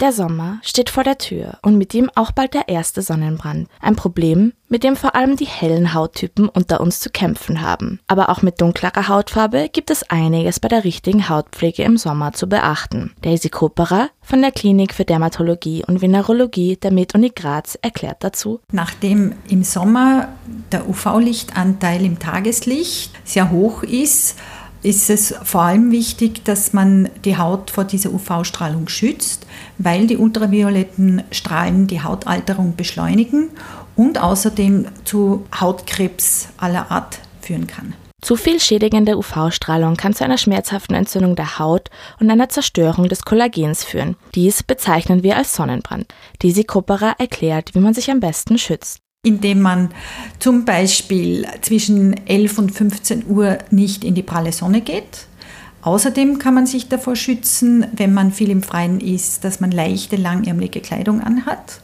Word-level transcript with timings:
Der 0.00 0.12
Sommer 0.12 0.60
steht 0.62 0.90
vor 0.90 1.02
der 1.02 1.18
Tür 1.18 1.58
und 1.62 1.76
mit 1.76 1.92
ihm 1.92 2.08
auch 2.14 2.30
bald 2.30 2.54
der 2.54 2.68
erste 2.68 3.02
Sonnenbrand. 3.02 3.68
Ein 3.80 3.96
Problem, 3.96 4.52
mit 4.68 4.84
dem 4.84 4.94
vor 4.94 5.16
allem 5.16 5.34
die 5.34 5.44
hellen 5.44 5.92
Hauttypen 5.92 6.48
unter 6.48 6.80
uns 6.80 7.00
zu 7.00 7.10
kämpfen 7.10 7.62
haben. 7.62 7.98
Aber 8.06 8.28
auch 8.28 8.40
mit 8.40 8.60
dunklerer 8.60 9.08
Hautfarbe 9.08 9.68
gibt 9.72 9.90
es 9.90 10.08
einiges 10.08 10.60
bei 10.60 10.68
der 10.68 10.84
richtigen 10.84 11.28
Hautpflege 11.28 11.82
im 11.82 11.96
Sommer 11.96 12.32
zu 12.32 12.48
beachten. 12.48 13.12
Daisy 13.22 13.48
Koperer 13.48 14.10
von 14.22 14.40
der 14.40 14.52
Klinik 14.52 14.94
für 14.94 15.04
Dermatologie 15.04 15.84
und 15.84 16.00
Venerologie 16.00 16.76
der 16.76 16.92
MedUni 16.92 17.30
Graz 17.30 17.76
erklärt 17.82 18.22
dazu. 18.22 18.60
Nachdem 18.70 19.34
im 19.48 19.64
Sommer 19.64 20.28
der 20.70 20.88
UV-Lichtanteil 20.88 22.04
im 22.04 22.20
Tageslicht 22.20 23.18
sehr 23.24 23.50
hoch 23.50 23.82
ist, 23.82 24.38
ist 24.82 25.10
es 25.10 25.34
vor 25.42 25.62
allem 25.62 25.90
wichtig, 25.90 26.44
dass 26.44 26.72
man 26.72 27.08
die 27.24 27.36
Haut 27.36 27.70
vor 27.70 27.84
dieser 27.84 28.12
UV-Strahlung 28.12 28.88
schützt, 28.88 29.46
weil 29.78 30.06
die 30.06 30.16
ultravioletten 30.16 31.22
Strahlen 31.30 31.86
die 31.86 32.02
Hautalterung 32.02 32.76
beschleunigen 32.76 33.50
und 33.96 34.22
außerdem 34.22 34.86
zu 35.04 35.44
Hautkrebs 35.58 36.48
aller 36.56 36.90
Art 36.90 37.18
führen 37.40 37.66
kann. 37.66 37.94
Zu 38.20 38.34
viel 38.34 38.58
schädigende 38.58 39.16
UV-Strahlung 39.16 39.96
kann 39.96 40.12
zu 40.12 40.24
einer 40.24 40.38
schmerzhaften 40.38 40.94
Entzündung 40.94 41.36
der 41.36 41.58
Haut 41.60 41.88
und 42.18 42.30
einer 42.30 42.48
Zerstörung 42.48 43.08
des 43.08 43.22
Kollagens 43.22 43.84
führen. 43.84 44.16
Dies 44.34 44.64
bezeichnen 44.64 45.22
wir 45.22 45.36
als 45.36 45.54
Sonnenbrand. 45.54 46.06
Disi 46.42 46.64
Kopperer 46.64 47.14
erklärt, 47.18 47.74
wie 47.74 47.80
man 47.80 47.94
sich 47.94 48.10
am 48.10 48.18
besten 48.18 48.58
schützt 48.58 48.98
indem 49.28 49.60
man 49.60 49.90
zum 50.38 50.64
Beispiel 50.64 51.46
zwischen 51.60 52.26
11 52.26 52.58
und 52.58 52.72
15 52.72 53.26
Uhr 53.28 53.58
nicht 53.70 54.02
in 54.02 54.14
die 54.14 54.22
pralle 54.22 54.52
Sonne 54.52 54.80
geht. 54.80 55.26
Außerdem 55.82 56.38
kann 56.38 56.54
man 56.54 56.66
sich 56.66 56.88
davor 56.88 57.14
schützen, 57.14 57.86
wenn 57.92 58.12
man 58.12 58.32
viel 58.32 58.50
im 58.50 58.62
Freien 58.62 59.00
ist, 59.00 59.44
dass 59.44 59.60
man 59.60 59.70
leichte, 59.70 60.16
langärmelige 60.16 60.80
Kleidung 60.80 61.20
anhat. 61.20 61.80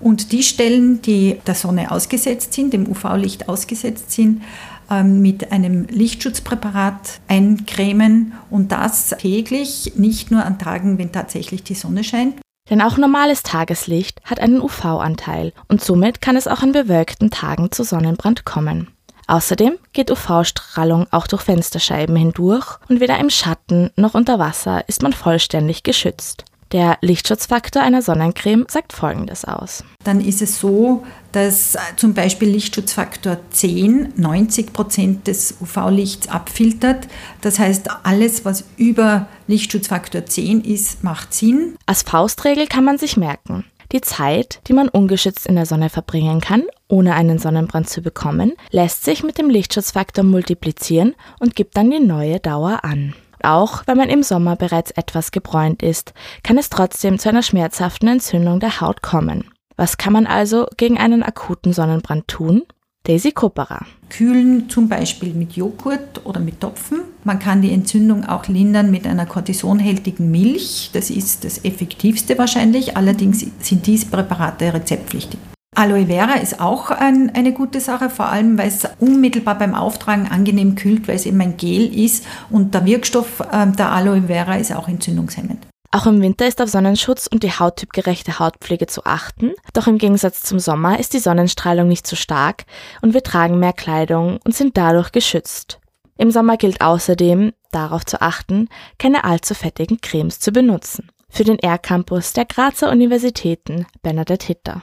Und 0.00 0.32
die 0.32 0.42
Stellen, 0.42 1.00
die 1.02 1.38
der 1.46 1.54
Sonne 1.54 1.90
ausgesetzt 1.90 2.52
sind, 2.52 2.72
dem 2.72 2.88
UV-Licht 2.88 3.48
ausgesetzt 3.48 4.12
sind, 4.12 4.42
ähm, 4.90 5.22
mit 5.22 5.50
einem 5.50 5.86
Lichtschutzpräparat 5.86 7.20
eincremen 7.26 8.34
und 8.50 8.70
das 8.70 9.08
täglich, 9.18 9.92
nicht 9.96 10.30
nur 10.30 10.44
an 10.44 10.58
Tagen, 10.58 10.98
wenn 10.98 11.10
tatsächlich 11.10 11.62
die 11.62 11.74
Sonne 11.74 12.04
scheint. 12.04 12.34
Denn 12.70 12.82
auch 12.82 12.96
normales 12.96 13.42
Tageslicht 13.42 14.20
hat 14.24 14.40
einen 14.40 14.60
UV-Anteil 14.60 15.52
und 15.68 15.82
somit 15.82 16.20
kann 16.20 16.36
es 16.36 16.46
auch 16.46 16.62
an 16.62 16.72
bewölkten 16.72 17.30
Tagen 17.30 17.70
zu 17.72 17.82
Sonnenbrand 17.82 18.44
kommen. 18.44 18.88
Außerdem 19.26 19.78
geht 19.92 20.10
UV-Strahlung 20.10 21.06
auch 21.10 21.26
durch 21.26 21.42
Fensterscheiben 21.42 22.16
hindurch 22.16 22.78
und 22.88 23.00
weder 23.00 23.18
im 23.18 23.30
Schatten 23.30 23.90
noch 23.94 24.14
unter 24.14 24.38
Wasser 24.38 24.88
ist 24.88 25.02
man 25.02 25.12
vollständig 25.12 25.82
geschützt. 25.82 26.44
Der 26.72 26.98
Lichtschutzfaktor 27.00 27.82
einer 27.82 28.02
Sonnencreme 28.02 28.66
sagt 28.68 28.92
Folgendes 28.92 29.46
aus. 29.46 29.84
Dann 30.04 30.20
ist 30.20 30.42
es 30.42 30.60
so, 30.60 31.02
dass 31.32 31.78
zum 31.96 32.12
Beispiel 32.12 32.48
Lichtschutzfaktor 32.48 33.38
10 33.50 34.12
90 34.16 34.72
Prozent 34.74 35.26
des 35.26 35.56
UV-Lichts 35.62 36.28
abfiltert. 36.28 37.08
Das 37.40 37.58
heißt, 37.58 37.88
alles, 38.02 38.44
was 38.44 38.64
über 38.76 39.28
Lichtschutzfaktor 39.46 40.26
10 40.26 40.62
ist, 40.62 41.02
macht 41.02 41.32
Sinn. 41.32 41.76
Als 41.86 42.02
Faustregel 42.02 42.66
kann 42.66 42.84
man 42.84 42.98
sich 42.98 43.16
merken, 43.16 43.64
die 43.92 44.02
Zeit, 44.02 44.60
die 44.68 44.74
man 44.74 44.90
ungeschützt 44.90 45.46
in 45.46 45.54
der 45.54 45.64
Sonne 45.64 45.88
verbringen 45.88 46.42
kann, 46.42 46.64
ohne 46.88 47.14
einen 47.14 47.38
Sonnenbrand 47.38 47.88
zu 47.88 48.02
bekommen, 48.02 48.52
lässt 48.70 49.04
sich 49.04 49.22
mit 49.22 49.38
dem 49.38 49.48
Lichtschutzfaktor 49.48 50.24
multiplizieren 50.24 51.14
und 51.40 51.56
gibt 51.56 51.78
dann 51.78 51.90
die 51.90 52.00
neue 52.00 52.40
Dauer 52.40 52.84
an. 52.84 53.14
Auch 53.42 53.82
wenn 53.86 53.96
man 53.96 54.08
im 54.08 54.22
Sommer 54.22 54.56
bereits 54.56 54.90
etwas 54.92 55.30
gebräunt 55.30 55.82
ist, 55.82 56.12
kann 56.42 56.58
es 56.58 56.70
trotzdem 56.70 57.18
zu 57.18 57.28
einer 57.28 57.42
schmerzhaften 57.42 58.08
Entzündung 58.08 58.60
der 58.60 58.80
Haut 58.80 59.02
kommen. 59.02 59.44
Was 59.76 59.96
kann 59.96 60.12
man 60.12 60.26
also 60.26 60.66
gegen 60.76 60.98
einen 60.98 61.22
akuten 61.22 61.72
Sonnenbrand 61.72 62.26
tun? 62.28 62.62
Daisy 63.04 63.32
Kopperer. 63.32 63.86
Kühlen 64.10 64.68
zum 64.68 64.88
Beispiel 64.88 65.32
mit 65.32 65.52
Joghurt 65.52 66.26
oder 66.26 66.40
mit 66.40 66.60
Topfen. 66.60 67.00
Man 67.24 67.38
kann 67.38 67.62
die 67.62 67.72
Entzündung 67.72 68.24
auch 68.24 68.48
lindern 68.48 68.90
mit 68.90 69.06
einer 69.06 69.24
kortisonhältigen 69.24 70.30
Milch. 70.30 70.90
Das 70.92 71.08
ist 71.08 71.44
das 71.44 71.64
effektivste 71.64 72.36
wahrscheinlich. 72.36 72.96
Allerdings 72.96 73.46
sind 73.60 73.86
diese 73.86 74.06
Präparate 74.06 74.74
rezeptpflichtig. 74.74 75.38
Aloe 75.78 76.06
Vera 76.06 76.34
ist 76.34 76.60
auch 76.60 76.90
ein, 76.90 77.30
eine 77.36 77.52
gute 77.52 77.80
Sache, 77.80 78.10
vor 78.10 78.26
allem 78.26 78.58
weil 78.58 78.66
es 78.66 78.82
unmittelbar 78.98 79.56
beim 79.56 79.76
Auftragen 79.76 80.26
angenehm 80.26 80.74
kühlt, 80.74 81.06
weil 81.06 81.14
es 81.14 81.24
eben 81.24 81.40
ein 81.40 81.56
Gel 81.56 81.94
ist 81.96 82.26
und 82.50 82.74
der 82.74 82.84
Wirkstoff 82.84 83.38
äh, 83.38 83.64
der 83.68 83.92
Aloe 83.92 84.22
Vera 84.26 84.56
ist 84.56 84.74
auch 84.74 84.88
entzündungshemmend. 84.88 85.68
Auch 85.92 86.06
im 86.06 86.20
Winter 86.20 86.48
ist 86.48 86.60
auf 86.60 86.68
Sonnenschutz 86.68 87.28
und 87.28 87.44
die 87.44 87.52
hauttypgerechte 87.52 88.40
Hautpflege 88.40 88.88
zu 88.88 89.04
achten, 89.04 89.52
doch 89.72 89.86
im 89.86 89.98
Gegensatz 89.98 90.42
zum 90.42 90.58
Sommer 90.58 90.98
ist 90.98 91.12
die 91.14 91.20
Sonnenstrahlung 91.20 91.86
nicht 91.86 92.08
so 92.08 92.16
stark 92.16 92.64
und 93.00 93.14
wir 93.14 93.22
tragen 93.22 93.60
mehr 93.60 93.72
Kleidung 93.72 94.40
und 94.44 94.56
sind 94.56 94.76
dadurch 94.76 95.12
geschützt. 95.12 95.78
Im 96.16 96.32
Sommer 96.32 96.56
gilt 96.56 96.80
außerdem, 96.80 97.52
darauf 97.70 98.04
zu 98.04 98.20
achten, 98.20 98.68
keine 98.98 99.22
allzu 99.22 99.54
fettigen 99.54 100.00
Cremes 100.00 100.40
zu 100.40 100.50
benutzen. 100.50 101.08
Für 101.30 101.44
den 101.44 101.60
R-Campus 101.60 102.32
der 102.32 102.46
Grazer 102.46 102.90
Universitäten 102.90 103.86
Bernadette 104.02 104.48
Hitter. 104.48 104.82